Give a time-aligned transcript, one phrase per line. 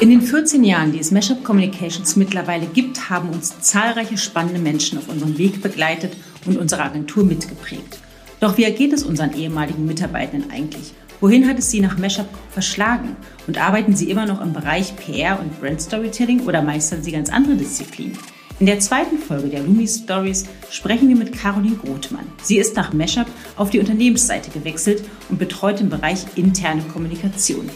[0.00, 4.96] In den 14 Jahren, die es Mashup Communications mittlerweile gibt, haben uns zahlreiche spannende Menschen
[4.96, 6.16] auf unserem Weg begleitet
[6.46, 7.98] und unsere Agentur mitgeprägt.
[8.38, 10.94] Doch wie ergeht es unseren ehemaligen Mitarbeitenden eigentlich?
[11.20, 13.16] Wohin hat es sie nach Mashup verschlagen?
[13.48, 17.28] Und arbeiten sie immer noch im Bereich PR und Brand Storytelling oder meistern sie ganz
[17.28, 18.16] andere Disziplinen?
[18.60, 22.26] In der zweiten Folge der Lumi Stories sprechen wir mit Caroline Grothmann.
[22.40, 27.68] Sie ist nach Mashup auf die Unternehmensseite gewechselt und betreut den Bereich interne Kommunikation.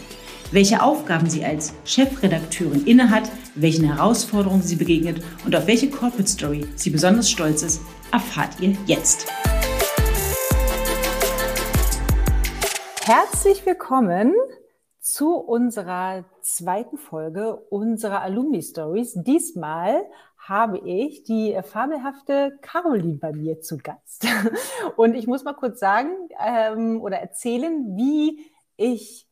[0.53, 3.23] Welche Aufgaben sie als Chefredakteurin innehat,
[3.55, 7.81] welchen Herausforderungen sie begegnet und auf welche Corporate Story sie besonders stolz ist,
[8.13, 9.33] erfahrt ihr jetzt.
[13.01, 14.35] Herzlich willkommen
[15.01, 19.15] zu unserer zweiten Folge unserer Alumni Stories.
[19.17, 20.05] Diesmal
[20.37, 24.27] habe ich die fabelhafte Caroline bei mir zu Gast.
[24.97, 29.32] Und ich muss mal kurz sagen ähm, oder erzählen, wie ich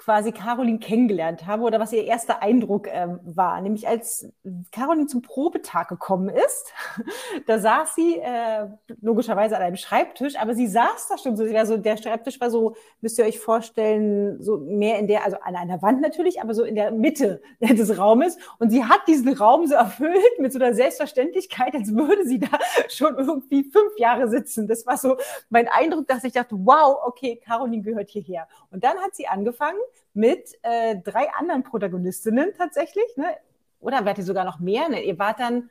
[0.00, 3.60] quasi Caroline kennengelernt habe oder was ihr erster Eindruck ähm, war.
[3.60, 4.32] Nämlich als
[4.72, 6.72] Caroline zum Probetag gekommen ist,
[7.46, 8.66] da saß sie äh,
[9.02, 12.40] logischerweise an einem Schreibtisch, aber sie saß da schon so, sie war so, der Schreibtisch
[12.40, 16.40] war so, müsst ihr euch vorstellen, so mehr in der, also an einer Wand natürlich,
[16.40, 18.38] aber so in der Mitte des Raumes.
[18.58, 22.58] Und sie hat diesen Raum so erfüllt mit so einer Selbstverständlichkeit, als würde sie da
[22.88, 24.66] schon irgendwie fünf Jahre sitzen.
[24.66, 25.18] Das war so
[25.50, 28.48] mein Eindruck, dass ich dachte, wow, okay, Caroline gehört hierher.
[28.70, 29.78] Und dann hat sie angefangen,
[30.14, 33.26] mit äh, drei anderen Protagonistinnen tatsächlich, ne?
[33.80, 34.88] oder wart ihr sogar noch mehr?
[34.88, 35.02] Ne?
[35.02, 35.70] Ihr wart dann,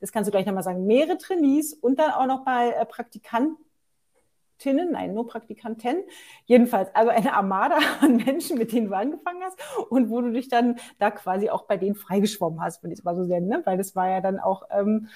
[0.00, 3.56] das kannst du gleich nochmal sagen, mehrere Trainees und dann auch noch mal äh, Praktikantinnen,
[4.90, 6.04] nein, nur Praktikanten.
[6.46, 9.58] Jedenfalls, also eine Armada an Menschen, mit denen du angefangen hast
[9.90, 13.04] und wo du dich dann da quasi auch bei denen freigeschwommen hast, wenn ich es
[13.04, 13.62] mal so nennen, ne?
[13.64, 15.08] weil das war ja dann auch ähm,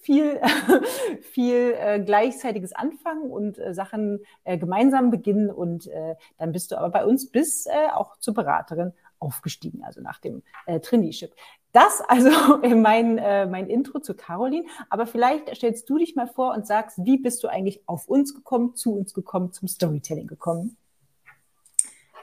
[0.00, 0.40] viel,
[1.20, 6.78] viel äh, gleichzeitiges Anfangen und äh, Sachen äh, gemeinsam beginnen und äh, dann bist du
[6.78, 11.34] aber bei uns bis äh, auch zur Beraterin aufgestiegen, also nach dem äh, Traineeship.
[11.72, 12.30] Das also
[12.76, 14.66] mein, äh, mein Intro zu Caroline.
[14.90, 18.34] Aber vielleicht stellst du dich mal vor und sagst, wie bist du eigentlich auf uns
[18.34, 20.76] gekommen, zu uns gekommen, zum Storytelling gekommen?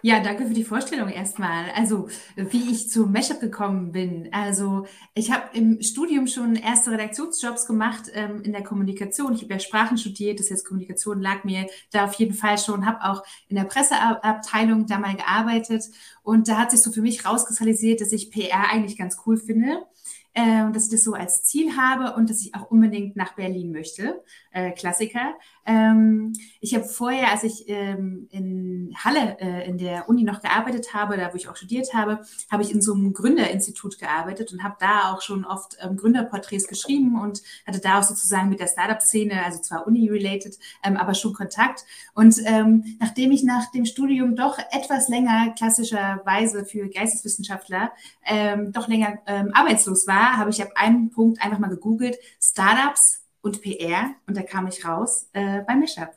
[0.03, 1.69] Ja, danke für die Vorstellung erstmal.
[1.75, 4.29] Also, wie ich zu Mashup gekommen bin.
[4.31, 9.35] Also, ich habe im Studium schon erste Redaktionsjobs gemacht ähm, in der Kommunikation.
[9.35, 12.85] Ich habe ja Sprachen studiert, das heißt, Kommunikation lag mir da auf jeden Fall schon,
[12.85, 15.83] habe auch in der Presseabteilung da mal gearbeitet.
[16.23, 19.85] Und da hat sich so für mich rauskristallisiert, dass ich PR eigentlich ganz cool finde
[20.33, 23.71] äh, dass ich das so als Ziel habe und dass ich auch unbedingt nach Berlin
[23.71, 24.23] möchte.
[24.51, 25.35] Äh, Klassiker.
[25.65, 30.93] Ähm, ich habe vorher, als ich ähm, in Halle äh, in der Uni noch gearbeitet
[30.93, 34.63] habe, da wo ich auch studiert habe, habe ich in so einem Gründerinstitut gearbeitet und
[34.63, 38.67] habe da auch schon oft ähm, Gründerporträts geschrieben und hatte da auch sozusagen mit der
[38.67, 41.85] Startup-Szene, also zwar Uni-related, ähm, aber schon Kontakt.
[42.13, 47.91] Und ähm, nachdem ich nach dem Studium doch etwas länger klassischerweise für Geisteswissenschaftler
[48.25, 53.23] ähm, doch länger ähm, arbeitslos war, habe ich ab einem Punkt einfach mal gegoogelt, Startups
[53.41, 56.11] und PR und da kam ich raus äh, bei Mashup.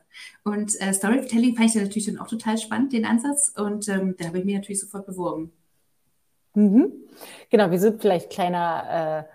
[0.44, 3.52] Und äh, Storytelling fand ich dann natürlich dann auch total spannend, den Ansatz.
[3.56, 5.52] Und ähm, da habe ich mich natürlich sofort beworben.
[6.54, 6.92] Mhm.
[7.50, 9.33] Genau, wir sind vielleicht kleiner, äh,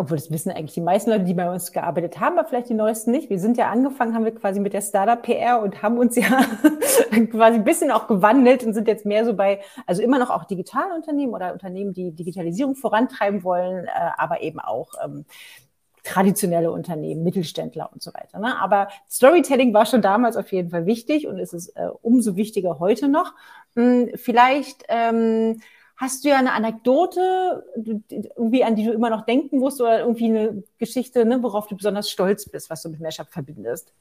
[0.00, 2.74] obwohl das wissen eigentlich die meisten Leute, die bei uns gearbeitet haben, aber vielleicht die
[2.74, 3.28] neuesten nicht.
[3.28, 6.22] Wir sind ja angefangen, haben wir quasi mit der Startup-PR und haben uns ja
[7.30, 10.44] quasi ein bisschen auch gewandelt und sind jetzt mehr so bei, also immer noch auch
[10.44, 15.26] digitalen Unternehmen oder Unternehmen, die Digitalisierung vorantreiben wollen, äh, aber eben auch ähm,
[16.02, 18.38] traditionelle Unternehmen, Mittelständler und so weiter.
[18.38, 18.58] Ne?
[18.58, 22.78] Aber Storytelling war schon damals auf jeden Fall wichtig und ist es äh, umso wichtiger
[22.78, 23.34] heute noch.
[23.76, 25.60] Hm, vielleicht ähm,
[26.00, 30.30] hast du ja eine Anekdote, irgendwie an die du immer noch denken musst oder irgendwie
[30.30, 33.92] eine Geschichte, ne, worauf du besonders stolz bist, was du mit Mashup verbindest.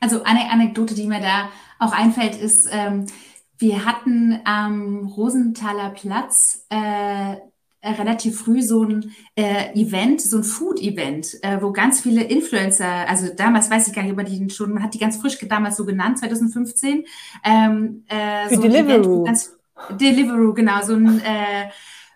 [0.00, 3.06] Also eine Anekdote, die mir da auch einfällt, ist, ähm,
[3.58, 7.36] wir hatten am Rosenthaler Platz äh,
[7.84, 13.28] relativ früh so ein äh, Event, so ein Food-Event, äh, wo ganz viele Influencer, also
[13.36, 15.76] damals weiß ich gar nicht, ob man die schon, man hat die ganz frisch damals
[15.76, 17.04] so genannt, 2015.
[17.44, 19.22] Ähm, äh, Für so Deliveroo.
[19.22, 19.56] Ganz,
[19.90, 21.70] Deliveroo, genau, so ein äh,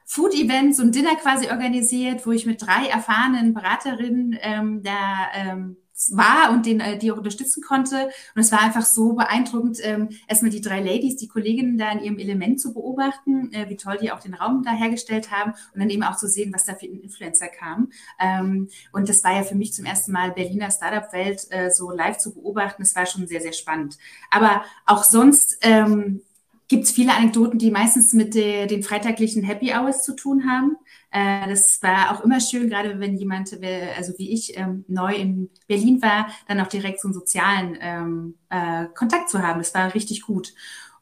[0.05, 5.77] Food-Event, so ein Dinner quasi organisiert, wo ich mit drei erfahrenen Beraterinnen ähm, da ähm,
[6.11, 8.11] war und den, äh, die auch unterstützen konnte.
[8.35, 12.01] Und es war einfach so beeindruckend, ähm, erstmal die drei Ladies, die Kolleginnen da in
[12.01, 15.81] ihrem Element zu beobachten, äh, wie toll die auch den Raum da hergestellt haben und
[15.81, 17.91] dann eben auch zu sehen, was da für Influencer kam.
[18.21, 22.19] Ähm, und das war ja für mich zum ersten Mal Berliner Startup-Welt äh, so live
[22.19, 22.83] zu beobachten.
[22.83, 23.97] Das war schon sehr, sehr spannend.
[24.31, 26.21] Aber auch sonst ähm,
[26.69, 30.77] gibt es viele Anekdoten, die meistens mit de, den freitaglichen Happy Hours zu tun haben.
[31.11, 33.59] Äh, das war auch immer schön, gerade wenn jemand,
[33.97, 38.35] also wie ich, ähm, neu in Berlin war, dann auch direkt so einen sozialen ähm,
[38.51, 39.59] äh, Kontakt zu haben.
[39.59, 40.53] Das war richtig gut.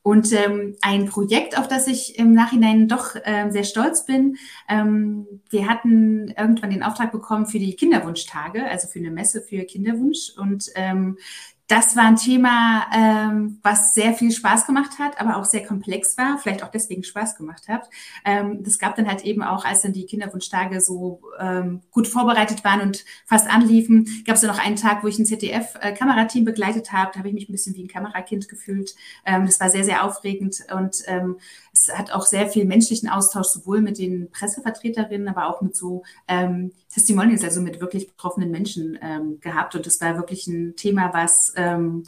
[0.05, 4.37] Und ähm, ein Projekt, auf das ich im Nachhinein doch ähm, sehr stolz bin,
[4.69, 9.65] ähm, wir hatten irgendwann den Auftrag bekommen für die Kinderwunschtage, also für eine Messe für
[9.65, 10.33] Kinderwunsch.
[10.37, 11.17] Und ähm,
[11.67, 16.19] das war ein Thema, ähm, was sehr viel Spaß gemacht hat, aber auch sehr komplex
[16.19, 17.89] war, vielleicht auch deswegen Spaß gemacht hat.
[18.27, 22.65] Ähm, das gab dann halt eben auch, als dann die Kinderwunschtage so ähm, gut vorbereitet
[22.65, 26.45] waren und fast anliefen, gab es dann noch einen Tag, wo ich ein ZDF-Kamerateam äh,
[26.45, 27.13] begleitet habe.
[27.15, 28.95] Da habe ich mich ein bisschen wie ein Kamerakind gefühlt.
[29.25, 31.39] Ähm, das war sehr, sehr aufregend und ähm,
[31.73, 36.05] es hat auch sehr viel menschlichen Austausch, sowohl mit den Pressevertreterinnen, aber auch mit so
[36.29, 39.75] ähm, Testimonials, also mit wirklich betroffenen Menschen ähm, gehabt.
[39.75, 42.05] Und das war wirklich ein Thema, was ähm,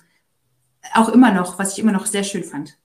[0.95, 2.79] auch immer noch, was ich immer noch sehr schön fand.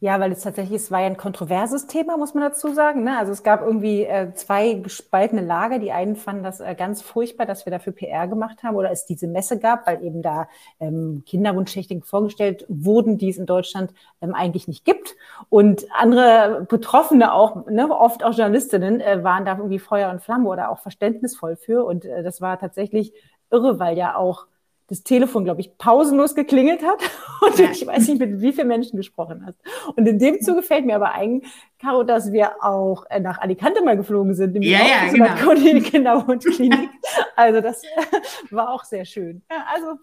[0.00, 3.02] Ja, weil es tatsächlich, es war ja ein kontroverses Thema, muss man dazu sagen.
[3.02, 3.16] Ne?
[3.16, 5.78] Also es gab irgendwie äh, zwei gespaltene Lager.
[5.78, 9.06] Die einen fanden das äh, ganz furchtbar, dass wir dafür PR gemacht haben oder es
[9.06, 10.48] diese Messe gab, weil eben da
[10.80, 15.16] ähm, Kinderwunschschächtigen vorgestellt wurden, die es in Deutschland ähm, eigentlich nicht gibt.
[15.48, 20.46] Und andere Betroffene auch, ne, oft auch Journalistinnen, äh, waren da irgendwie Feuer und Flamme
[20.50, 21.86] oder auch verständnisvoll für.
[21.86, 23.14] Und äh, das war tatsächlich
[23.50, 24.46] irre, weil ja auch
[24.88, 26.98] das Telefon, glaube ich, pausenlos geklingelt hat
[27.40, 27.70] und ja.
[27.70, 29.58] ich weiß nicht, mit wie vielen Menschen gesprochen hast.
[29.96, 31.42] Und in dem Zuge fällt mir aber ein,
[31.78, 35.54] Caro, dass wir auch äh, nach Alicante mal geflogen sind, nämlich ja, ja, genau.
[35.54, 36.90] die Kinderwunschklinik.
[37.38, 37.82] Also das
[38.50, 39.42] war auch sehr schön.
[39.72, 39.98] Also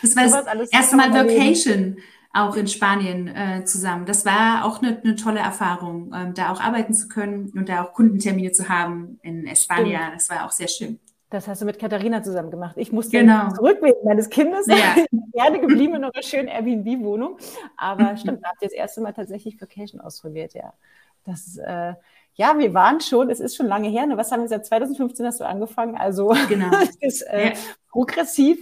[0.00, 1.98] das war das erste Mal Vacation
[2.32, 4.06] auch in Spanien äh, zusammen.
[4.06, 7.84] Das war auch eine, eine tolle Erfahrung, ähm, da auch arbeiten zu können und da
[7.84, 10.10] auch Kundentermine zu haben in Espanja.
[10.12, 10.98] Das war auch sehr schön.
[11.30, 12.76] Das hast du mit Katharina zusammen gemacht.
[12.78, 13.50] Ich musste genau.
[13.50, 14.66] zurück wegen meines Kindes.
[14.66, 14.96] Ja.
[15.32, 17.36] Gerne geblieben in einer schönen Airbnb-Wohnung.
[17.76, 20.72] Aber stimmt, da habt ihr das erste Mal tatsächlich Vacation ausprobiert, ja.
[21.24, 21.92] Das, äh,
[22.34, 24.06] ja, wir waren schon, es ist schon lange her.
[24.06, 24.16] Ne?
[24.16, 25.96] Was haben wir seit 2015 hast du angefangen?
[25.96, 26.70] Also genau.
[26.82, 27.52] es ist äh, ja.
[27.90, 28.60] progressiv,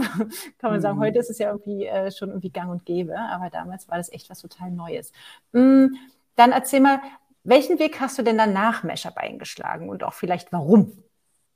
[0.59, 0.97] kann man sagen.
[0.97, 1.03] Mhm.
[1.03, 4.11] Heute ist es ja irgendwie äh, schon irgendwie gang und gäbe, aber damals war das
[4.11, 5.13] echt was total Neues.
[5.53, 5.89] Mm,
[6.35, 7.01] dann erzähl mal,
[7.45, 11.05] welchen Weg hast du denn dann nach Mashup eingeschlagen und auch vielleicht warum?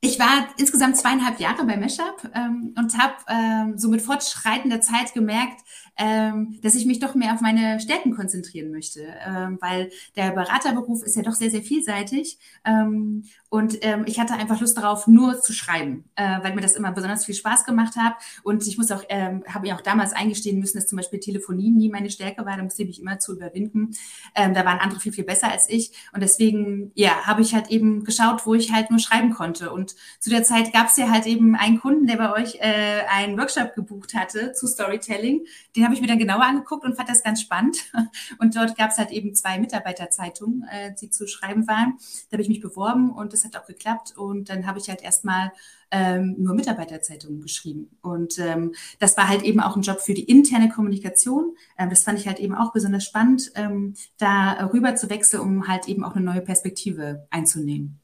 [0.02, 5.12] Ich war insgesamt zweieinhalb Jahre bei Meshup ähm, und habe ähm, so mit fortschreitender Zeit
[5.12, 5.60] gemerkt,
[5.98, 11.02] ähm, dass ich mich doch mehr auf meine Stärken konzentrieren möchte, ähm, weil der Beraterberuf
[11.02, 15.40] ist ja doch sehr, sehr vielseitig ähm, und ähm, ich hatte einfach Lust darauf, nur
[15.40, 18.14] zu schreiben, äh, weil mir das immer besonders viel Spaß gemacht hat.
[18.44, 21.70] Und ich muss auch, ähm, habe mir auch damals eingestehen müssen, dass zum Beispiel Telefonie
[21.70, 23.90] nie meine Stärke war, da musste ich mich immer zu überwinden.
[24.36, 25.90] Ähm, da waren andere viel, viel besser als ich.
[26.12, 29.72] Und deswegen, ja, habe ich halt eben geschaut, wo ich halt nur schreiben konnte.
[29.72, 33.02] Und zu der Zeit gab es ja halt eben einen Kunden, der bei euch äh,
[33.08, 35.44] einen Workshop gebucht hatte zu Storytelling.
[35.76, 37.76] Den habe ich mir dann genauer angeguckt und fand das ganz spannend.
[38.38, 41.98] Und dort gab es halt eben zwei Mitarbeiterzeitungen, äh, die zu schreiben waren.
[42.28, 44.16] Da habe ich mich beworben und das hat auch geklappt.
[44.16, 45.52] Und dann habe ich halt erstmal
[45.90, 47.90] ähm, nur Mitarbeiterzeitungen geschrieben.
[48.00, 51.56] Und ähm, das war halt eben auch ein Job für die interne Kommunikation.
[51.78, 55.68] Ähm, das fand ich halt eben auch besonders spannend, ähm, da rüber zu wechseln, um
[55.68, 57.99] halt eben auch eine neue Perspektive einzunehmen.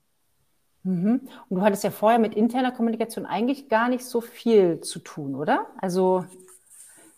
[0.87, 1.21] Mhm.
[1.49, 5.35] Und du hattest ja vorher mit interner Kommunikation eigentlich gar nicht so viel zu tun,
[5.35, 5.67] oder?
[5.79, 6.25] Also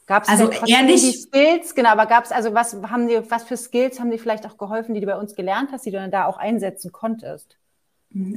[0.06, 3.44] gab es also ehrlich die Skills, genau, aber gab es also was haben die was
[3.44, 5.99] für Skills haben die vielleicht auch geholfen, die du bei uns gelernt hast, die du
[5.99, 7.59] dann da auch einsetzen konntest?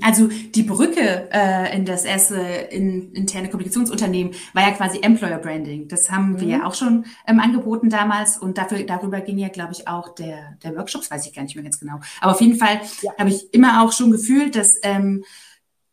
[0.02, 5.88] Also die Brücke äh, in das erste in, interne Kommunikationsunternehmen war ja quasi Employer Branding.
[5.88, 6.40] Das haben mhm.
[6.42, 10.14] wir ja auch schon ähm, angeboten damals und dafür darüber ging ja, glaube ich, auch
[10.14, 12.00] der der Workshops, weiß ich gar nicht mehr ganz genau.
[12.20, 13.12] Aber auf jeden Fall ja.
[13.18, 15.24] habe ich immer auch schon gefühlt, dass ähm,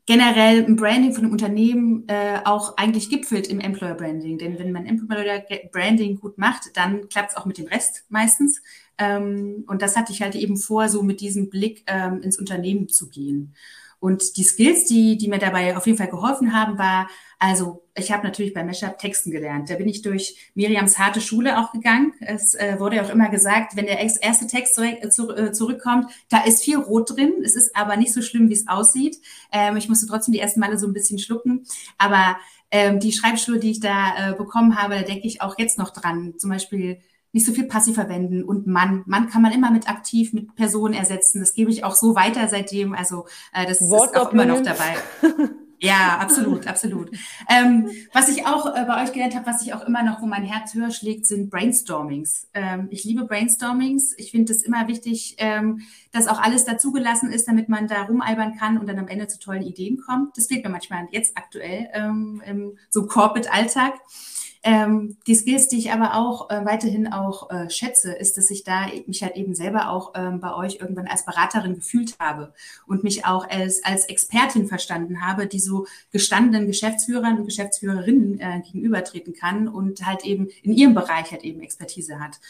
[0.07, 4.39] generell ein Branding von einem Unternehmen äh, auch eigentlich gipfelt im Employer Branding.
[4.39, 8.61] Denn wenn man Employer Branding gut macht, dann klappt es auch mit dem Rest meistens.
[8.99, 12.89] Ähm, und das hatte ich halt eben vor, so mit diesem Blick ähm, ins Unternehmen
[12.89, 13.55] zu gehen.
[14.01, 17.09] Und die Skills, die, die mir dabei auf jeden Fall geholfen haben, war,
[17.41, 19.71] also ich habe natürlich bei Meshup Texten gelernt.
[19.71, 22.13] Da bin ich durch Miriams harte Schule auch gegangen.
[22.21, 26.45] Es äh, wurde ja auch immer gesagt, wenn der erste Text äh, äh, zurückkommt, da
[26.45, 27.43] ist viel Rot drin.
[27.45, 29.19] Es ist aber nicht so schlimm, wie es aussieht.
[29.51, 31.65] Ähm, ich musste trotzdem die ersten Male so ein bisschen schlucken.
[31.97, 32.37] Aber
[32.71, 35.91] ähm, die Schreibschule, die ich da äh, bekommen habe, da denke ich auch jetzt noch
[35.91, 36.35] dran.
[36.39, 37.01] Zum Beispiel
[37.33, 39.03] nicht so viel passiv verwenden und Mann.
[39.07, 41.41] Mann kann man immer mit aktiv, mit Person ersetzen.
[41.41, 42.95] Das gebe ich auch so weiter seitdem.
[42.95, 44.97] Also äh, das ist auch immer noch dabei.
[45.81, 47.11] Ja, absolut, absolut.
[47.49, 50.27] Ähm, was ich auch äh, bei euch gelernt habe, was ich auch immer noch, wo
[50.27, 52.49] mein Herz höher schlägt, sind Brainstormings.
[52.53, 54.13] Ähm, ich liebe Brainstormings.
[54.19, 58.57] Ich finde es immer wichtig, ähm, dass auch alles dazugelassen ist, damit man da rumalbern
[58.57, 60.37] kann und dann am Ende zu tollen Ideen kommt.
[60.37, 63.95] Das fehlt mir manchmal jetzt aktuell ähm, im so Corporate-Alltag.
[64.63, 68.65] Ähm, die Skills, die ich aber auch äh, weiterhin auch äh, schätze, ist, dass ich
[68.65, 72.53] da mich halt eben selber auch ähm, bei euch irgendwann als Beraterin gefühlt habe
[72.87, 78.61] und mich auch als, als Expertin verstanden habe, die so gestandenen Geschäftsführern und Geschäftsführerinnen äh,
[78.65, 82.41] gegenübertreten kann und halt eben in ihrem Bereich halt eben Expertise hat.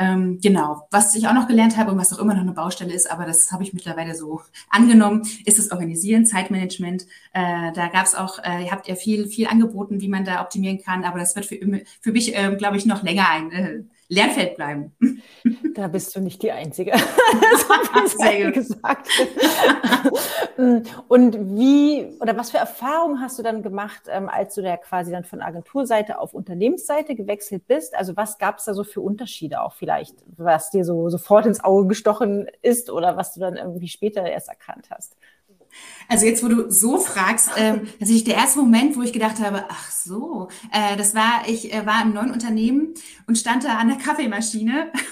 [0.00, 0.86] Ähm, genau.
[0.92, 3.26] Was ich auch noch gelernt habe und was auch immer noch eine Baustelle ist, aber
[3.26, 4.40] das habe ich mittlerweile so
[4.70, 7.04] angenommen, ist das Organisieren, Zeitmanagement.
[7.32, 10.40] Äh, da gab es auch, äh, ihr habt ja viel, viel angeboten, wie man da
[10.40, 11.58] optimieren kann, aber das wird für,
[12.00, 14.96] für mich, äh, glaube ich, noch länger ein äh, Lernfeld bleiben.
[15.74, 16.92] Da bist du nicht die Einzige.
[17.94, 19.08] das Sehr gesagt.
[21.08, 25.12] Und wie oder was für Erfahrungen hast du dann gemacht, ähm, als du da quasi
[25.12, 27.94] dann von Agenturseite auf Unternehmensseite gewechselt bist?
[27.94, 31.62] Also was gab es da so für Unterschiede auch vielleicht, was dir so sofort ins
[31.62, 35.16] Auge gestochen ist oder was du dann irgendwie später erst erkannt hast?
[36.08, 39.64] Also jetzt, wo du so fragst, ähm, tatsächlich der erste Moment, wo ich gedacht habe,
[39.68, 42.94] ach so, äh, das war, ich äh, war im neuen Unternehmen
[43.26, 44.92] und stand da an der Kaffeemaschine.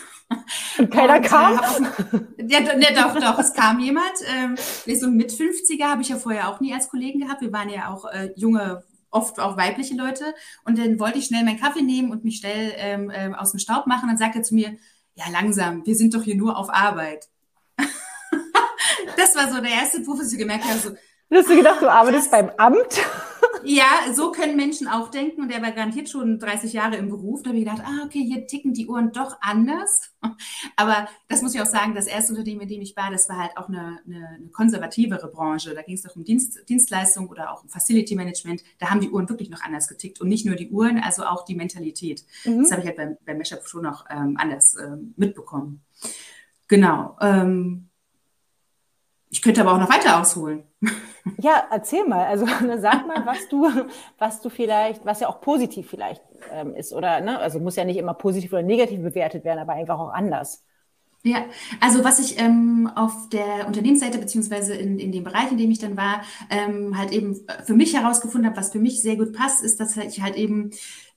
[0.79, 1.55] Und keiner und, äh, kam?
[1.55, 4.11] Äh, ja, ne, doch, doch, es kam jemand.
[4.27, 4.57] Ähm,
[4.99, 7.43] so mit 50er habe ich ja vorher auch nie als Kollegen gehabt.
[7.43, 8.83] Wir waren ja auch äh, junge
[9.17, 10.35] oft auch weibliche Leute.
[10.65, 13.61] Und dann wollte ich schnell meinen Kaffee nehmen und mich schnell ähm, ähm, aus dem
[13.61, 14.09] Staub machen.
[14.09, 14.77] Dann sagt er zu mir,
[15.15, 17.29] ja, langsam, wir sind doch hier nur auf Arbeit
[19.17, 20.91] das war so der erste Beruf, dass ich gemerkt habe, so,
[21.33, 23.01] Hast du gedacht, du arbeitest beim Amt?
[23.65, 27.43] Ja, so können Menschen auch denken und der war garantiert schon 30 Jahre im Beruf.
[27.43, 30.13] Da habe ich gedacht, ah, okay, hier ticken die Uhren doch anders.
[30.77, 33.39] Aber das muss ich auch sagen, das erste Unternehmen, in dem ich war, das war
[33.39, 35.75] halt auch eine, eine, eine konservativere Branche.
[35.75, 38.63] Da ging es doch um Dienst, Dienstleistung oder auch um Facility Management.
[38.79, 41.45] Da haben die Uhren wirklich noch anders getickt und nicht nur die Uhren, also auch
[41.45, 42.25] die Mentalität.
[42.45, 42.63] Mhm.
[42.63, 45.83] Das habe ich halt beim, beim Meshup schon noch ähm, anders ähm, mitbekommen.
[46.69, 47.17] Genau.
[47.21, 47.89] Ähm,
[49.31, 50.65] ich könnte aber auch noch weiter ausholen.
[51.39, 52.25] Ja, erzähl mal.
[52.27, 52.47] Also
[52.79, 53.69] sag mal, was du,
[54.19, 57.39] was du vielleicht, was ja auch positiv vielleicht ähm, ist, oder ne?
[57.39, 60.65] Also muss ja nicht immer positiv oder negativ bewertet werden, aber einfach auch anders.
[61.25, 61.45] Ja,
[61.81, 65.81] also was ich ähm, auf der Unternehmensseite beziehungsweise in, in dem Bereich, in dem ich
[65.81, 69.63] dann war, ähm, halt eben für mich herausgefunden habe, was für mich sehr gut passt,
[69.65, 70.71] ist, dass ich halt eben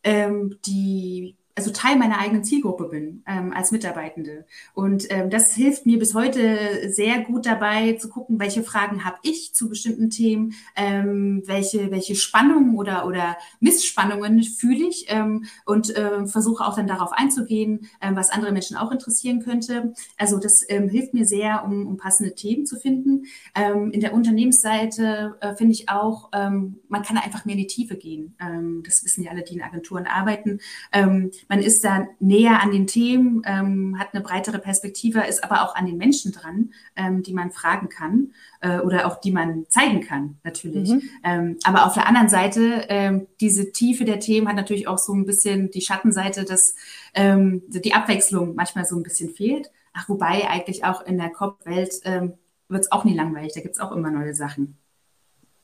[0.03, 4.45] ähm, die also Teil meiner eigenen Zielgruppe bin ähm, als Mitarbeitende.
[4.73, 9.17] Und ähm, das hilft mir bis heute sehr gut dabei zu gucken, welche Fragen habe
[9.23, 15.93] ich zu bestimmten Themen, ähm, welche, welche Spannungen oder, oder Missspannungen fühle ich ähm, und
[15.97, 19.93] äh, versuche auch dann darauf einzugehen, ähm, was andere Menschen auch interessieren könnte.
[20.17, 23.25] Also das ähm, hilft mir sehr, um, um passende Themen zu finden.
[23.53, 27.67] Ähm, in der Unternehmensseite äh, finde ich auch, ähm, man kann einfach mehr in die
[27.67, 28.37] Tiefe gehen.
[28.39, 30.61] Ähm, das wissen ja alle, die in Agenturen arbeiten.
[30.93, 35.63] Ähm, man ist da näher an den Themen, ähm, hat eine breitere Perspektive, ist aber
[35.63, 39.65] auch an den Menschen dran, ähm, die man fragen kann äh, oder auch die man
[39.68, 40.91] zeigen kann, natürlich.
[40.91, 41.01] Mhm.
[41.24, 45.12] Ähm, aber auf der anderen Seite, ähm, diese Tiefe der Themen hat natürlich auch so
[45.12, 46.75] ein bisschen die Schattenseite, dass
[47.15, 49.72] ähm, die Abwechslung manchmal so ein bisschen fehlt.
[49.91, 52.34] Ach, wobei eigentlich auch in der Kopfwelt ähm,
[52.68, 54.77] wird es auch nie langweilig, da gibt es auch immer neue Sachen.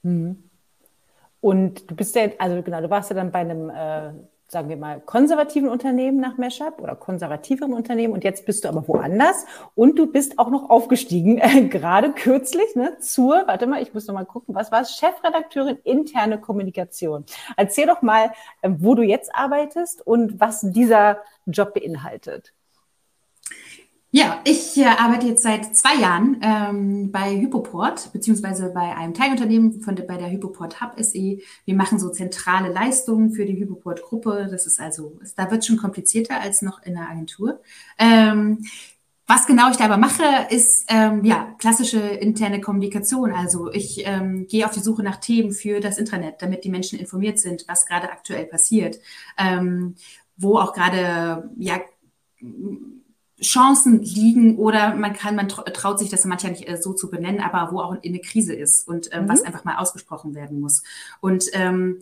[0.01, 0.49] Mhm.
[1.41, 4.13] Und du bist ja, also genau, du warst ja dann bei einem äh
[4.47, 8.87] sagen wir mal, konservativen Unternehmen nach Meshup oder konservativeren Unternehmen und jetzt bist du aber
[8.87, 13.93] woanders und du bist auch noch aufgestiegen, äh, gerade kürzlich ne, zur, warte mal, ich
[13.93, 17.25] muss noch mal gucken, was war es, Chefredakteurin interne Kommunikation.
[17.57, 22.53] Erzähl doch mal, äh, wo du jetzt arbeitest und was dieser Job beinhaltet.
[24.17, 29.81] Ja, ich äh, arbeite jetzt seit zwei Jahren ähm, bei Hypoport, beziehungsweise bei einem Teilunternehmen
[29.81, 31.39] von der, bei der Hypoport Hub SE.
[31.65, 34.47] Wir machen so zentrale Leistungen für die Hypoport-Gruppe.
[34.49, 37.59] Das ist also, da wird schon komplizierter als noch in der Agentur.
[37.99, 38.63] Ähm,
[39.27, 43.33] was genau ich da aber mache, ist ähm, ja klassische interne Kommunikation.
[43.33, 46.97] Also ich ähm, gehe auf die Suche nach Themen für das Intranet, damit die Menschen
[46.99, 48.97] informiert sind, was gerade aktuell passiert,
[49.37, 49.95] ähm,
[50.37, 51.81] wo auch gerade ja
[53.41, 57.41] Chancen liegen oder man kann, man traut sich das manchmal nicht äh, so zu benennen,
[57.41, 59.29] aber wo auch eine Krise ist und ähm, mhm.
[59.29, 60.83] was einfach mal ausgesprochen werden muss.
[61.19, 61.99] Und ähm,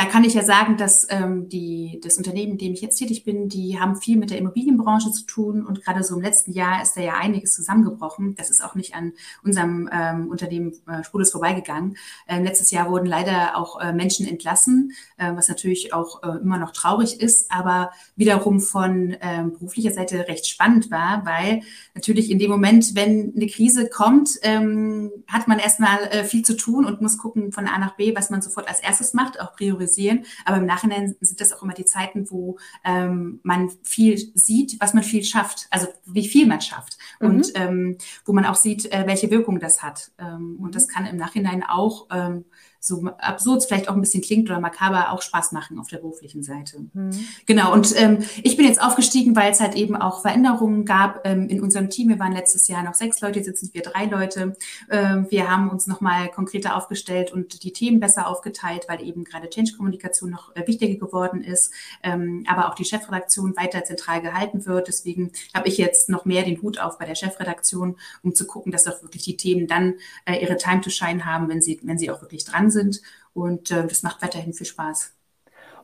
[0.00, 3.22] da kann ich ja sagen, dass ähm, die, das Unternehmen, in dem ich jetzt tätig
[3.22, 6.80] bin, die haben viel mit der Immobilienbranche zu tun und gerade so im letzten Jahr
[6.80, 8.34] ist da ja einiges zusammengebrochen.
[8.34, 9.12] Das ist auch nicht an
[9.44, 11.98] unserem ähm, Unternehmen äh, spurlos vorbeigegangen.
[12.26, 16.56] Ähm, letztes Jahr wurden leider auch äh, Menschen entlassen, äh, was natürlich auch äh, immer
[16.56, 21.60] noch traurig ist, aber wiederum von ähm, beruflicher Seite recht spannend war, weil
[21.94, 26.56] natürlich in dem Moment, wenn eine Krise kommt, ähm, hat man erstmal äh, viel zu
[26.56, 29.54] tun und muss gucken von A nach B, was man sofort als erstes macht, auch
[29.54, 30.24] priorisieren priorisieren.
[30.44, 34.94] Aber im Nachhinein sind das auch immer die Zeiten, wo ähm, man viel sieht, was
[34.94, 37.28] man viel schafft, also wie viel man schafft mhm.
[37.28, 40.12] und ähm, wo man auch sieht, äh, welche Wirkung das hat.
[40.18, 42.44] Ähm, und das kann im Nachhinein auch ähm,
[42.80, 46.42] so absurd vielleicht auch ein bisschen klingt oder makaber, auch Spaß machen auf der beruflichen
[46.42, 46.78] Seite.
[46.92, 47.10] Mhm.
[47.44, 51.48] Genau, und ähm, ich bin jetzt aufgestiegen, weil es halt eben auch Veränderungen gab ähm,
[51.48, 52.08] in unserem Team.
[52.08, 54.56] Wir waren letztes Jahr noch sechs Leute, jetzt sind wir drei Leute.
[54.90, 59.50] Ähm, wir haben uns nochmal konkreter aufgestellt und die Themen besser aufgeteilt, weil eben gerade
[59.50, 61.72] Change-Kommunikation noch äh, wichtiger geworden ist,
[62.02, 64.88] ähm, aber auch die Chefredaktion weiter zentral gehalten wird.
[64.88, 68.72] Deswegen habe ich jetzt noch mehr den Hut auf bei der Chefredaktion, um zu gucken,
[68.72, 69.94] dass auch wirklich die Themen dann
[70.24, 73.00] äh, ihre Time to Shine haben, wenn sie, wenn sie auch wirklich dran sind.
[73.34, 75.12] Und äh, das macht weiterhin viel Spaß.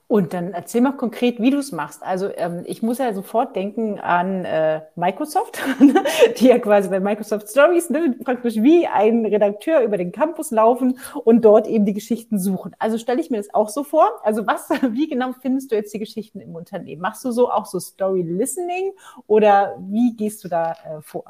[0.08, 2.04] Und dann erzähl mal konkret, wie du es machst.
[2.04, 5.60] Also ähm, ich muss ja sofort denken an äh, Microsoft,
[6.38, 11.00] die ja quasi bei Microsoft Stories ne, praktisch wie ein Redakteur über den Campus laufen
[11.24, 12.76] und dort eben die Geschichten suchen.
[12.78, 14.20] Also stelle ich mir das auch so vor.
[14.22, 17.02] Also was, wie genau findest du jetzt die Geschichten im Unternehmen?
[17.02, 18.92] Machst du so auch so Story Listening
[19.26, 21.24] oder wie gehst du da äh, vor?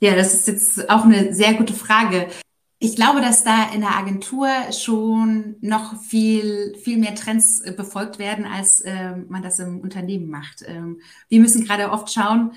[0.00, 2.26] Ja, das ist jetzt auch eine sehr gute Frage.
[2.80, 8.20] Ich glaube, dass da in der Agentur schon noch viel, viel mehr Trends äh, befolgt
[8.20, 10.62] werden, als äh, man das im Unternehmen macht.
[10.64, 12.52] Ähm, wir müssen gerade oft schauen,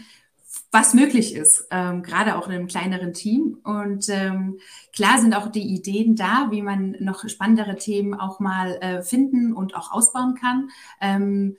[0.71, 3.57] was möglich ist, ähm, gerade auch in einem kleineren Team.
[3.63, 4.59] Und ähm,
[4.93, 9.53] klar sind auch die Ideen da, wie man noch spannendere Themen auch mal äh, finden
[9.53, 10.69] und auch ausbauen kann.
[11.01, 11.57] Ähm,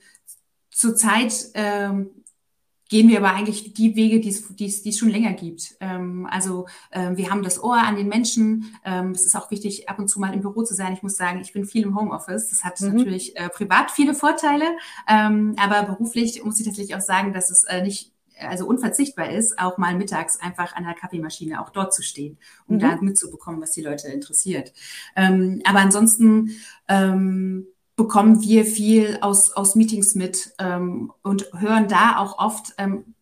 [0.71, 2.22] zurzeit ähm,
[2.93, 5.73] gehen wir aber eigentlich die Wege, die es, die es, die es schon länger gibt.
[5.79, 8.75] Ähm, also ähm, wir haben das Ohr an den Menschen.
[8.85, 10.93] Ähm, es ist auch wichtig, ab und zu mal im Büro zu sein.
[10.93, 12.49] Ich muss sagen, ich bin viel im Homeoffice.
[12.49, 12.97] Das hat mhm.
[12.97, 14.65] natürlich äh, privat viele Vorteile,
[15.09, 19.57] ähm, aber beruflich muss ich tatsächlich auch sagen, dass es äh, nicht also unverzichtbar ist,
[19.57, 22.79] auch mal mittags einfach an der Kaffeemaschine auch dort zu stehen, um mhm.
[22.79, 24.71] da mitzubekommen, was die Leute interessiert.
[25.15, 26.51] Ähm, aber ansonsten
[26.87, 33.13] ähm, bekommen wir viel aus, aus Meetings mit ähm, und hören da auch oft ähm,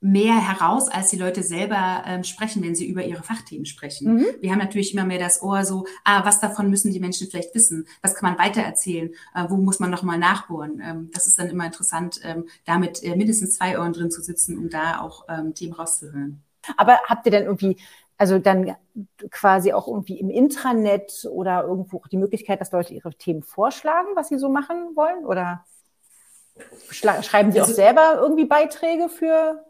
[0.00, 4.14] mehr heraus, als die Leute selber ähm, sprechen, wenn sie über ihre Fachthemen sprechen.
[4.14, 4.26] Mhm.
[4.40, 7.54] Wir haben natürlich immer mehr das Ohr so, ah, was davon müssen die Menschen vielleicht
[7.54, 7.86] wissen?
[8.00, 9.10] Was kann man weitererzählen?
[9.34, 10.80] Äh, wo muss man nochmal nachbohren?
[10.82, 14.56] Ähm, das ist dann immer interessant, ähm, damit äh, mindestens zwei Ohren drin zu sitzen,
[14.56, 16.42] um da auch ähm, Themen rauszuhören.
[16.76, 17.76] Aber habt ihr denn irgendwie
[18.20, 18.76] also dann
[19.30, 24.28] quasi auch irgendwie im Intranet oder irgendwo die Möglichkeit, dass Leute ihre Themen vorschlagen, was
[24.28, 25.24] sie so machen wollen?
[25.24, 25.64] Oder
[26.90, 29.64] schreiben sie also, auch selber irgendwie Beiträge für?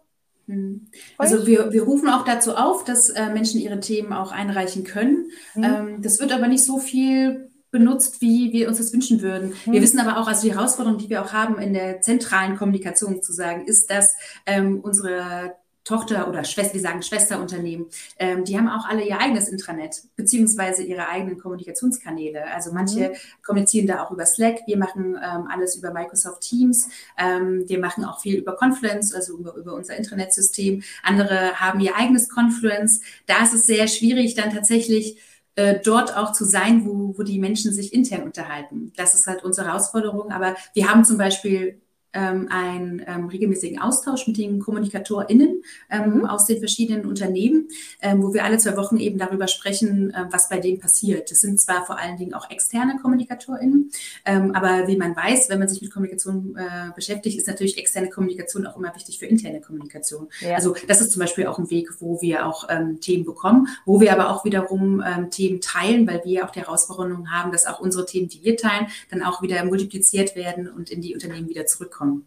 [0.49, 0.88] Hm.
[1.16, 5.30] Also wir, wir rufen auch dazu auf, dass äh, Menschen ihre Themen auch einreichen können.
[5.54, 5.63] Mhm.
[5.63, 9.54] Ähm, das wird aber nicht so viel benutzt, wie wir uns das wünschen würden.
[9.65, 9.73] Mhm.
[9.75, 13.23] Wir wissen aber auch, also die Herausforderung, die wir auch haben in der zentralen Kommunikation
[13.23, 15.54] zu sagen, ist, dass ähm, unsere
[15.91, 17.87] Tochter oder Schwester, wir sagen Schwesterunternehmen,
[18.19, 22.45] ähm, die haben auch alle ihr eigenes Intranet, beziehungsweise ihre eigenen Kommunikationskanäle.
[22.55, 23.15] Also manche mhm.
[23.45, 28.05] kommunizieren da auch über Slack, wir machen ähm, alles über Microsoft Teams, ähm, wir machen
[28.05, 30.83] auch viel über Confluence, also über, über unser Intranetsystem.
[31.03, 33.00] Andere haben ihr eigenes Confluence.
[33.26, 35.19] Da ist es sehr schwierig, dann tatsächlich
[35.57, 38.93] äh, dort auch zu sein, wo, wo die Menschen sich intern unterhalten.
[38.97, 40.31] Das ist halt unsere Herausforderung.
[40.31, 41.81] Aber wir haben zum Beispiel
[42.12, 46.25] ähm, einen ähm, regelmäßigen Austausch mit den KommunikatorInnen ähm, mhm.
[46.26, 47.68] aus den verschiedenen Unternehmen,
[48.02, 51.30] ähm, wo wir alle zwei Wochen eben darüber sprechen, äh, was bei denen passiert.
[51.30, 53.90] Das sind zwar vor allen Dingen auch externe KommunikatorInnen,
[54.25, 58.08] ähm, aber wie man weiß, wenn man sich mit Kommunikation äh, beschäftigt, ist natürlich externe
[58.08, 60.28] Kommunikation auch immer wichtig für interne Kommunikation.
[60.40, 60.56] Ja.
[60.56, 64.00] Also das ist zum Beispiel auch ein Weg, wo wir auch ähm, Themen bekommen, wo
[64.00, 68.06] wir aber auch wiederum Themen teilen, weil wir auch die Herausforderung haben, dass auch unsere
[68.06, 72.00] Themen, die wir teilen, dann auch wieder multipliziert werden und in die Unternehmen wieder zurückkommen
[72.00, 72.25] kommen.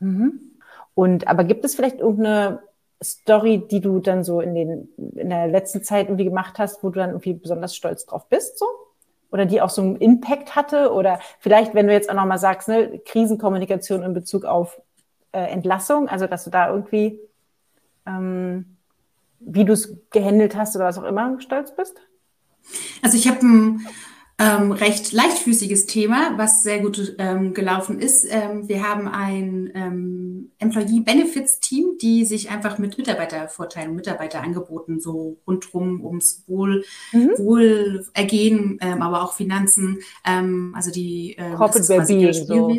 [0.00, 0.40] Mhm.
[0.94, 2.60] Und aber gibt es vielleicht irgendeine
[3.02, 6.90] Story, die du dann so in, den, in der letzten Zeit irgendwie gemacht hast, wo
[6.90, 8.66] du dann irgendwie besonders stolz drauf bist, so?
[9.30, 10.92] Oder die auch so einen Impact hatte?
[10.92, 14.80] Oder vielleicht, wenn du jetzt auch nochmal sagst, ne, Krisenkommunikation in Bezug auf
[15.32, 17.18] äh, Entlassung, also dass du da irgendwie,
[18.06, 18.76] ähm,
[19.40, 21.96] wie du es gehandelt hast oder was auch immer, stolz bist?
[23.02, 23.86] Also ich habe ein
[24.38, 28.26] ähm, recht leichtfüßiges Thema, was sehr gut ähm, gelaufen ist.
[28.28, 35.36] Ähm, wir haben ein ähm, Employee Benefits Team, die sich einfach mit Mitarbeitervorteilen, Mitarbeiterangeboten so
[35.46, 37.30] rundrum ums Wohl, mhm.
[37.38, 42.32] Wohlergehen, ähm, aber auch Finanzen, ähm, also die ähm, Corporate Wellbeing.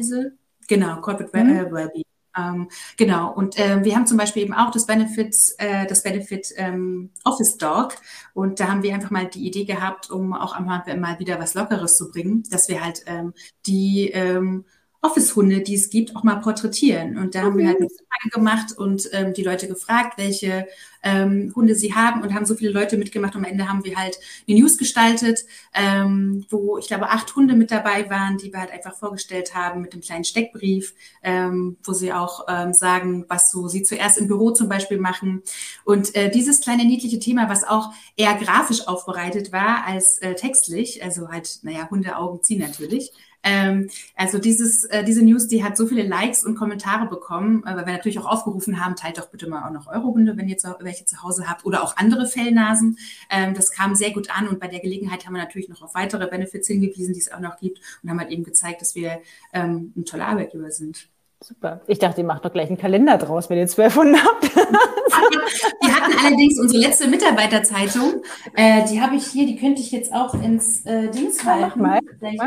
[0.04, 0.24] So.
[0.68, 1.56] Genau, Corporate mhm.
[1.56, 2.05] Äh, Wellbeing.
[2.38, 6.50] Ähm, genau, und äh, wir haben zum Beispiel eben auch das Benefit, äh, das Benefit
[6.58, 7.96] ähm, Office Dog.
[8.34, 11.40] Und da haben wir einfach mal die Idee gehabt, um auch am Anfang mal wieder
[11.40, 13.34] was Lockeres zu bringen, dass wir halt ähm,
[13.66, 14.66] die ähm,
[15.02, 17.18] Office-Hunde, die es gibt, auch mal porträtieren.
[17.18, 20.68] Und da haben wir halt eine Frage gemacht und ähm, die Leute gefragt, welche
[21.06, 23.36] ähm, Hunde sie haben und haben so viele Leute mitgemacht.
[23.36, 27.72] Am Ende haben wir halt eine News gestaltet, ähm, wo ich glaube acht Hunde mit
[27.72, 32.12] dabei waren, die wir halt einfach vorgestellt haben mit einem kleinen Steckbrief, ähm, wo sie
[32.12, 35.44] auch ähm, sagen, was so sie zuerst im Büro zum Beispiel machen.
[35.86, 41.04] Und äh, dieses kleine niedliche Thema, was auch eher grafisch aufbereitet war als äh, textlich,
[41.04, 43.12] also halt, naja, Hundeaugen ziehen natürlich,
[43.46, 47.76] ähm, also dieses, äh, diese News, die hat so viele Likes und Kommentare bekommen, äh,
[47.76, 50.50] weil wir natürlich auch aufgerufen haben, teilt doch bitte mal auch noch eure Hunde, wenn
[50.50, 52.98] ihr zu, welche zu Hause habt oder auch andere Fellnasen.
[53.30, 55.94] Ähm, das kam sehr gut an und bei der Gelegenheit haben wir natürlich noch auf
[55.94, 59.20] weitere Benefits hingewiesen, die es auch noch gibt und haben halt eben gezeigt, dass wir
[59.54, 61.10] ähm, ein toller Arbeitgeber sind.
[61.42, 61.82] Super.
[61.88, 64.56] Ich dachte, ihr macht doch gleich einen Kalender draus, wenn ihr zwölf Hunde habt.
[65.82, 68.24] Wir hatten allerdings unsere letzte Mitarbeiterzeitung.
[68.56, 71.82] Äh, die habe ich hier, die könnte ich jetzt auch ins äh, Dings halten.
[71.82, 72.00] Mal.
[72.22, 72.38] Äh,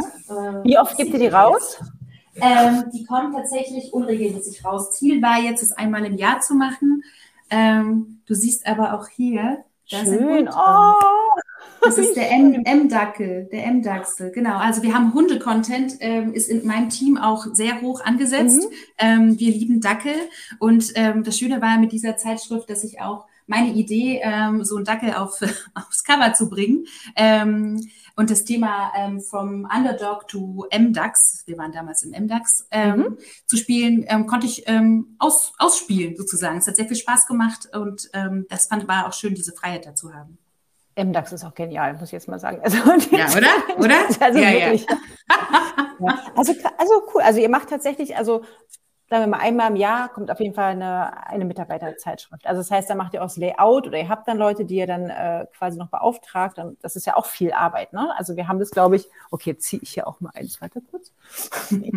[0.64, 1.78] Wie oft gibt ihr die raus?
[2.40, 4.92] Ähm, die kommt tatsächlich unregelmäßig raus.
[4.92, 7.02] Ziel war jetzt, es einmal im Jahr zu machen.
[7.50, 10.48] Ähm, du siehst aber auch hier, da Schön.
[10.48, 11.38] Oh,
[11.80, 14.58] das ist der M-Dackel, der M-Dachsel, genau.
[14.58, 18.68] Also wir haben Hunde-Content, ähm, ist in meinem Team auch sehr hoch angesetzt.
[18.68, 18.74] Mhm.
[18.98, 20.14] Ähm, wir lieben Dackel
[20.58, 24.76] und ähm, das Schöne war mit dieser Zeitschrift, dass ich auch meine Idee, ähm, so
[24.76, 25.40] einen Dackel auf,
[25.74, 26.86] aufs Cover zu bringen.
[27.16, 32.96] Ähm, und das Thema ähm, From Underdog to MDAX, wir waren damals im MDAX, ähm,
[32.96, 33.18] mhm.
[33.46, 36.58] zu spielen, ähm, konnte ich ähm, aus, ausspielen sozusagen.
[36.58, 39.86] Es hat sehr viel Spaß gemacht und ähm, das fand war auch schön, diese Freiheit
[39.86, 40.38] dazu haben.
[40.96, 42.60] MDAX ist auch genial, muss ich jetzt mal sagen.
[42.62, 42.78] Also,
[43.16, 43.78] ja, oder?
[43.78, 43.96] Oder?
[44.20, 44.86] Also ja, wirklich.
[44.88, 44.96] Ja.
[46.00, 46.18] ja.
[46.34, 47.22] Also, also cool.
[47.22, 48.42] Also ihr macht tatsächlich, also
[49.10, 52.46] sagen wir mal, einmal im Jahr kommt auf jeden Fall eine, eine Mitarbeiterzeitschrift.
[52.46, 54.76] Also das heißt, da macht ihr auch das Layout oder ihr habt dann Leute, die
[54.76, 56.58] ihr dann äh, quasi noch beauftragt.
[56.58, 57.92] Und das ist ja auch viel Arbeit.
[57.92, 58.12] Ne?
[58.18, 60.80] Also wir haben das, glaube ich, okay, jetzt ziehe ich hier auch mal eins weiter
[60.90, 61.12] kurz.
[61.70, 61.92] wir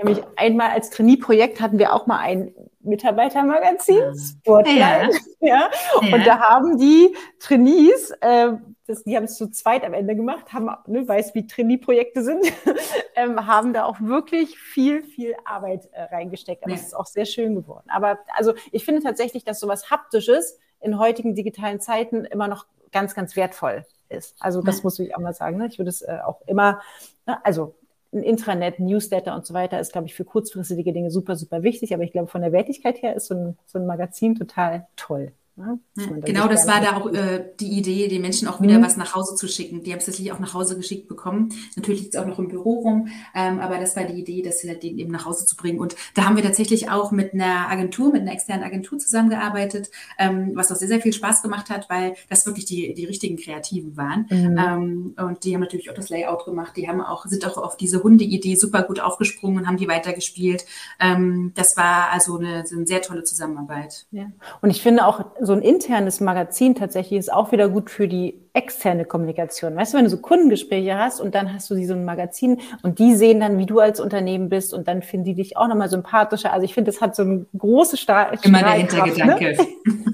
[0.00, 5.10] haben mich einmal als Trainee-Projekt hatten wir auch mal ein Mitarbeitermagazin, Sportline.
[5.40, 5.70] Ja.
[6.02, 6.14] ja.
[6.14, 8.54] Und da haben die Trainees äh,
[8.88, 12.42] das, die haben es zu zweit am Ende gemacht, haben, ne, weiß, wie Trainee-Projekte sind,
[13.14, 16.64] ähm, haben da auch wirklich viel, viel Arbeit äh, reingesteckt.
[16.64, 16.78] Aber ja.
[16.78, 17.88] es ist auch sehr schön geworden.
[17.90, 23.14] Aber also ich finde tatsächlich, dass sowas Haptisches in heutigen digitalen Zeiten immer noch ganz,
[23.14, 24.34] ganz wertvoll ist.
[24.40, 24.84] Also das ja.
[24.84, 25.58] muss ich auch mal sagen.
[25.58, 25.66] Ne?
[25.66, 26.80] Ich würde es äh, auch immer,
[27.26, 27.74] ne, also
[28.12, 31.94] ein Intranet, Newsletter und so weiter ist, glaube ich, für kurzfristige Dinge super, super wichtig.
[31.94, 35.32] Aber ich glaube, von der Wertigkeit her ist so ein, so ein Magazin total toll.
[35.58, 35.80] Ne?
[36.24, 38.84] Genau, das war da auch äh, die Idee, den Menschen auch wieder mhm.
[38.84, 39.82] was nach Hause zu schicken.
[39.82, 41.52] Die haben es tatsächlich auch nach Hause geschickt bekommen.
[41.74, 44.62] Natürlich liegt es auch noch im Büro rum, ähm, aber das war die Idee, das
[44.62, 45.80] halt den eben nach Hause zu bringen.
[45.80, 50.52] Und da haben wir tatsächlich auch mit einer Agentur, mit einer externen Agentur zusammengearbeitet, ähm,
[50.54, 53.96] was auch sehr, sehr viel Spaß gemacht hat, weil das wirklich die, die richtigen Kreativen
[53.96, 54.26] waren.
[54.30, 54.58] Mhm.
[54.58, 56.76] Ähm, und die haben natürlich auch das Layout gemacht.
[56.76, 60.64] Die haben auch, sind auch auf diese Hunde-Idee super gut aufgesprungen und haben die weitergespielt.
[61.00, 64.06] Ähm, das war also eine, eine sehr tolle Zusammenarbeit.
[64.12, 64.26] Ja.
[64.60, 68.47] Und ich finde auch, so ein internes Magazin tatsächlich ist auch wieder gut für die
[68.52, 69.76] externe Kommunikation.
[69.76, 72.60] Weißt du, wenn du so Kundengespräche hast und dann hast du die so ein Magazin
[72.82, 75.68] und die sehen dann, wie du als Unternehmen bist und dann finden die dich auch
[75.68, 76.52] nochmal sympathischer.
[76.52, 78.38] Also ich finde, das hat so eine große Stahl.
[78.42, 79.56] Immer der Hintergedanke.
[79.56, 79.66] Ne?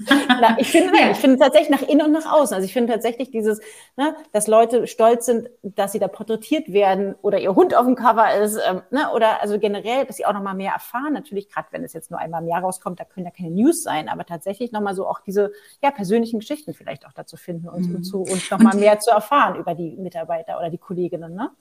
[0.41, 1.11] Na, ich finde, ja.
[1.11, 2.55] ich finde tatsächlich nach innen und nach außen.
[2.55, 3.59] Also ich finde tatsächlich dieses,
[3.95, 7.95] ne, dass Leute stolz sind, dass sie da porträtiert werden oder ihr Hund auf dem
[7.95, 11.13] Cover ist, ähm, ne, oder also generell, dass sie auch nochmal mehr erfahren.
[11.13, 13.83] Natürlich, gerade wenn es jetzt nur einmal im Jahr rauskommt, da können ja keine News
[13.83, 17.89] sein, aber tatsächlich nochmal so auch diese ja, persönlichen Geschichten vielleicht auch dazu finden und,
[17.89, 17.95] mhm.
[17.95, 21.33] und zu und nochmal mehr zu erfahren über die Mitarbeiter oder die Kolleginnen.
[21.33, 21.51] Ne?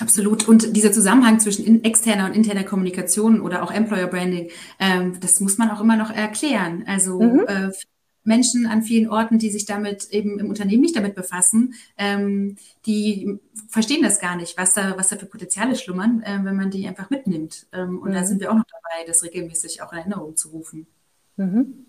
[0.00, 0.48] Absolut.
[0.48, 5.58] Und dieser Zusammenhang zwischen externer und interner Kommunikation oder auch Employer Branding, ähm, das muss
[5.58, 6.84] man auch immer noch erklären.
[6.86, 7.44] Also mhm.
[7.46, 7.70] äh,
[8.24, 13.38] Menschen an vielen Orten, die sich damit eben im Unternehmen nicht damit befassen, ähm, die
[13.68, 16.86] verstehen das gar nicht, was da, was da für Potenziale schlummern, äh, wenn man die
[16.86, 17.66] einfach mitnimmt.
[17.72, 18.14] Ähm, und mhm.
[18.14, 20.86] da sind wir auch noch dabei, das regelmäßig auch in Erinnerung zu rufen.
[21.36, 21.86] Mhm.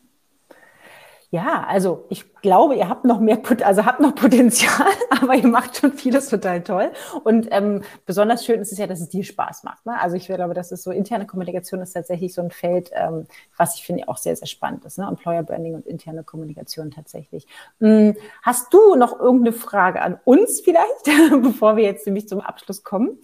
[1.34, 5.76] Ja, also ich glaube, ihr habt noch mehr, also habt noch Potenzial, aber ihr macht
[5.76, 6.92] schon vieles total toll.
[7.24, 9.84] Und ähm, besonders schön ist es ja, dass es dir Spaß macht.
[9.84, 10.00] Ne?
[10.00, 13.26] Also ich glaube, das ist so interne Kommunikation ist tatsächlich so ein Feld, ähm,
[13.58, 15.00] was ich finde auch sehr, sehr spannend ist.
[15.00, 15.08] Ne?
[15.08, 17.48] Employer Branding und interne Kommunikation tatsächlich.
[17.80, 21.06] Hm, hast du noch irgendeine Frage an uns vielleicht,
[21.42, 23.18] bevor wir jetzt nämlich zum Abschluss kommen?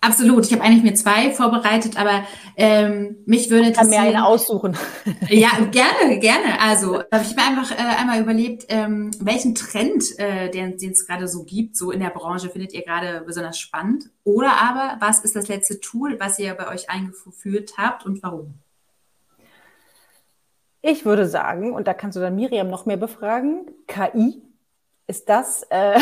[0.00, 0.46] Absolut.
[0.46, 2.24] Ich habe eigentlich mir zwei vorbereitet, aber
[2.56, 3.94] ähm, mich würde interessieren.
[3.94, 4.76] Kann mir eine aussuchen.
[5.28, 6.60] ja, gerne, gerne.
[6.60, 11.28] Also habe ich mir einfach äh, einmal überlegt, ähm, welchen Trend, äh, den es gerade
[11.28, 14.10] so gibt, so in der Branche, findet ihr gerade besonders spannend?
[14.24, 18.54] Oder aber, was ist das letzte Tool, was ihr bei euch eingeführt habt und warum?
[20.82, 24.40] Ich würde sagen, und da kannst du dann Miriam noch mehr befragen, KI
[25.06, 25.64] ist das.
[25.70, 25.98] Äh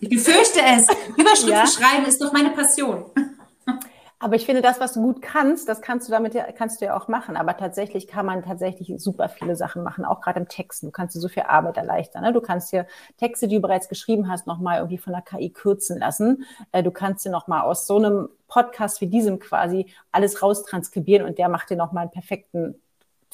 [0.00, 0.22] ich
[0.54, 1.16] befürchte es.
[1.16, 1.66] Überschriften ja.
[1.66, 3.04] schreiben ist doch meine Passion.
[4.20, 6.86] Aber ich finde, das, was du gut kannst, das kannst du damit ja, kannst du
[6.86, 7.36] ja auch machen.
[7.36, 10.86] Aber tatsächlich kann man tatsächlich super viele Sachen machen, auch gerade im Texten.
[10.86, 12.22] Du kannst dir so viel Arbeit erleichtern.
[12.22, 12.32] Ne?
[12.32, 12.86] Du kannst dir
[13.18, 16.46] Texte, die du bereits geschrieben hast, nochmal irgendwie von der KI kürzen lassen.
[16.72, 21.38] Äh, du kannst dir nochmal aus so einem Podcast wie diesem quasi alles raustranskribieren und
[21.38, 22.80] der macht dir nochmal einen perfekten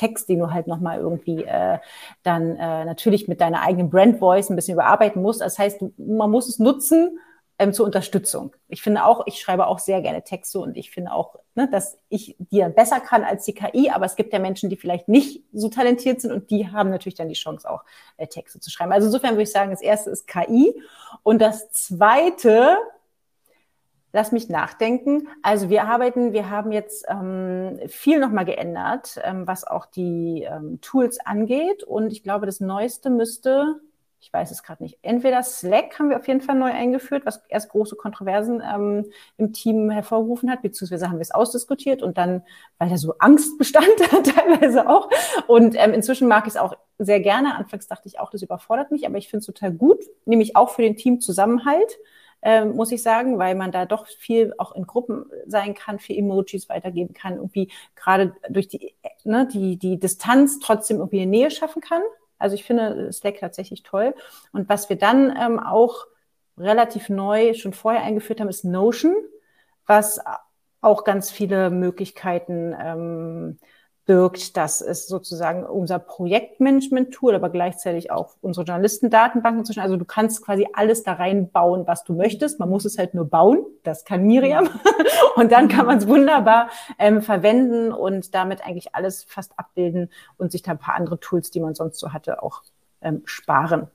[0.01, 1.79] Text, den du halt nochmal irgendwie äh,
[2.23, 5.41] dann äh, natürlich mit deiner eigenen Brand Voice ein bisschen überarbeiten musst.
[5.43, 7.19] Das heißt, man muss es nutzen,
[7.61, 8.57] ähm, zur Unterstützung.
[8.69, 11.99] Ich finde auch, ich schreibe auch sehr gerne Texte und ich finde auch, ne, dass
[12.09, 15.45] ich die besser kann als die KI, aber es gibt ja Menschen, die vielleicht nicht
[15.53, 17.85] so talentiert sind und die haben natürlich dann die Chance auch
[18.17, 18.93] äh, Texte zu schreiben.
[18.93, 20.75] Also insofern würde ich sagen, das erste ist KI
[21.23, 22.79] und das zweite,
[24.13, 25.29] Lass mich nachdenken.
[25.43, 30.81] Also wir arbeiten, wir haben jetzt ähm, viel nochmal geändert, ähm, was auch die ähm,
[30.81, 31.85] Tools angeht.
[31.85, 33.81] Und ich glaube, das Neueste müsste,
[34.19, 34.99] ich weiß es gerade nicht.
[35.03, 39.07] Entweder Slack haben wir auf jeden Fall neu eingeführt, was erst große Kontroversen ähm,
[39.39, 42.43] im Team hervorgerufen hat, beziehungsweise haben wir es ausdiskutiert und dann,
[42.79, 45.09] weil da so Angst bestand, teilweise auch.
[45.47, 47.55] Und ähm, inzwischen mag ich es auch sehr gerne.
[47.55, 50.71] Anfangs dachte ich auch, das überfordert mich, aber ich finde es total gut, nämlich auch
[50.71, 51.99] für den Teamzusammenhalt.
[52.43, 56.19] Ähm, muss ich sagen, weil man da doch viel auch in Gruppen sein kann, viel
[56.19, 61.51] Emojis weitergeben kann, irgendwie gerade durch die, ne, die, die Distanz trotzdem irgendwie eine Nähe
[61.51, 62.03] schaffen kann.
[62.39, 64.15] Also ich finde Slack tatsächlich toll.
[64.53, 66.07] Und was wir dann ähm, auch
[66.57, 69.15] relativ neu schon vorher eingeführt haben, ist Notion,
[69.87, 70.21] was
[70.81, 73.59] auch ganz viele Möglichkeiten ähm,
[74.11, 74.57] birgt.
[74.57, 79.65] Das ist sozusagen unser Projektmanagement-Tool, aber gleichzeitig auch unsere Journalistendatenbanken.
[79.79, 82.59] Also du kannst quasi alles da reinbauen, was du möchtest.
[82.59, 83.65] Man muss es halt nur bauen.
[83.85, 84.69] Das kann Miriam.
[85.37, 90.51] Und dann kann man es wunderbar ähm, verwenden und damit eigentlich alles fast abbilden und
[90.51, 92.63] sich da ein paar andere Tools, die man sonst so hatte, auch
[93.01, 93.87] ähm, sparen.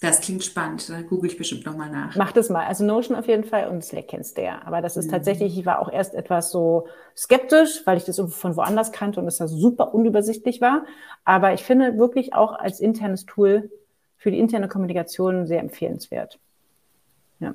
[0.00, 0.88] Das klingt spannend.
[0.90, 2.16] Da google ich bestimmt nochmal nach.
[2.16, 2.66] Mach das mal.
[2.66, 4.60] Also Notion auf jeden Fall und Slack kennst du ja.
[4.64, 5.12] Aber das ist mhm.
[5.12, 9.26] tatsächlich, ich war auch erst etwas so skeptisch, weil ich das von woanders kannte und
[9.28, 10.84] es da super unübersichtlich war.
[11.24, 13.70] Aber ich finde wirklich auch als internes Tool
[14.16, 16.38] für die interne Kommunikation sehr empfehlenswert.
[17.40, 17.54] Ja.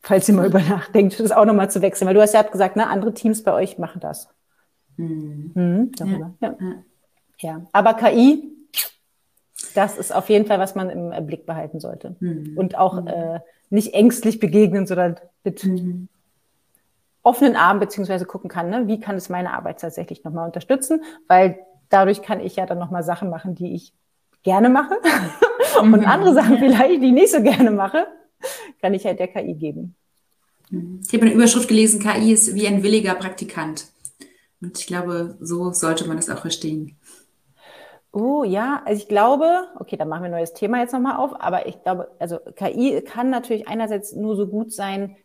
[0.00, 2.08] Falls ihr mal über nachdenkt, das auch nochmal zu wechseln.
[2.08, 4.28] Weil du hast ja gesagt, ne, andere Teams bei euch machen das.
[4.96, 5.52] Mhm.
[5.54, 6.34] Mhm, darüber.
[6.40, 6.56] Ja.
[6.60, 6.74] Ja.
[7.38, 7.66] ja.
[7.72, 8.53] Aber KI
[9.74, 12.16] das ist auf jeden Fall, was man im Blick behalten sollte.
[12.20, 12.56] Mhm.
[12.56, 13.08] Und auch mhm.
[13.08, 16.08] äh, nicht ängstlich begegnen, sondern mit mhm.
[17.22, 21.58] offenen Armen beziehungsweise gucken kann, ne, wie kann es meine Arbeit tatsächlich nochmal unterstützen, weil
[21.88, 23.92] dadurch kann ich ja dann nochmal Sachen machen, die ich
[24.42, 24.94] gerne mache
[25.80, 26.06] und mhm.
[26.06, 28.06] andere Sachen vielleicht, die ich nicht so gerne mache,
[28.80, 29.94] kann ich halt der KI geben.
[30.70, 31.00] Mhm.
[31.06, 33.86] Ich habe eine Überschrift gelesen, KI ist wie ein williger Praktikant.
[34.60, 36.96] Und ich glaube, so sollte man das auch verstehen.
[38.16, 41.32] Oh ja, also ich glaube, okay, dann machen wir ein neues Thema jetzt nochmal auf,
[41.40, 45.16] aber ich glaube, also KI kann natürlich einerseits nur so gut sein,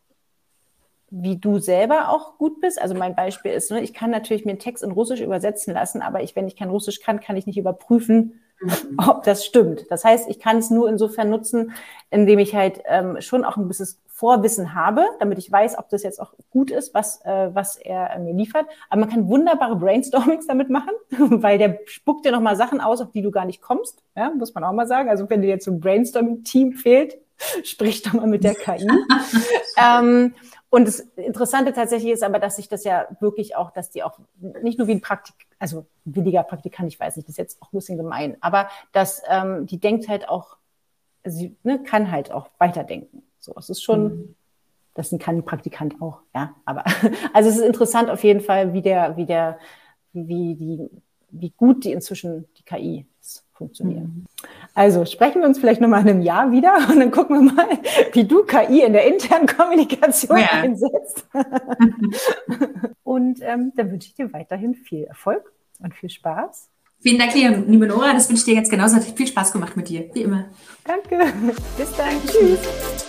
[1.12, 2.82] wie du selber auch gut bist.
[2.82, 6.02] Also mein Beispiel ist, ne, ich kann natürlich mir einen Text in Russisch übersetzen lassen,
[6.02, 8.42] aber ich, wenn ich kein Russisch kann, kann ich nicht überprüfen.
[8.98, 9.86] ob das stimmt.
[9.90, 11.74] Das heißt, ich kann es nur insofern nutzen,
[12.10, 16.04] indem ich halt ähm, schon auch ein bisschen Vorwissen habe, damit ich weiß, ob das
[16.04, 18.66] jetzt auch gut ist, was, äh, was er äh, mir liefert.
[18.90, 20.92] Aber man kann wunderbare Brainstormings damit machen,
[21.42, 24.04] weil der spuckt dir nochmal Sachen aus, auf die du gar nicht kommst.
[24.18, 25.10] Ja, muss man auch mal sagen.
[25.10, 27.18] Also wenn dir jetzt so ein Brainstorming-Team fehlt,
[27.64, 28.86] sprich doch mal mit der KI.
[29.78, 30.34] ähm,
[30.70, 34.20] und das Interessante tatsächlich ist aber, dass sich das ja wirklich auch, dass die auch
[34.62, 37.74] nicht nur wie ein Praktik, also williger Praktikant, ich weiß nicht, das ist jetzt auch
[37.74, 40.58] ein bisschen gemein, aber dass ähm, die denkt halt auch,
[41.24, 43.24] sie ne, kann halt auch weiterdenken.
[43.40, 44.36] So, es ist schon, mhm.
[44.94, 46.56] das kann ein Praktikant auch, ja.
[46.66, 46.84] Aber
[47.34, 49.58] also es ist interessant auf jeden Fall, wie der, wie der,
[50.14, 50.90] wie die,
[51.32, 53.06] wie gut die inzwischen die KI
[53.54, 54.26] funktionieren.
[54.74, 57.68] Also sprechen wir uns vielleicht nochmal in einem Jahr wieder und dann gucken wir mal,
[58.14, 60.48] wie du KI in der internen Kommunikation ja.
[60.52, 61.28] einsetzt.
[63.04, 66.70] und ähm, dann wünsche ich dir weiterhin viel Erfolg und viel Spaß.
[67.02, 68.14] Vielen Dank, liebe Nora.
[68.14, 68.98] Das wünsche ich dir jetzt genauso.
[68.98, 70.46] Hat viel Spaß gemacht mit dir, wie immer.
[70.84, 71.32] Danke.
[71.78, 72.16] Bis dann.
[72.28, 73.09] Tschüss.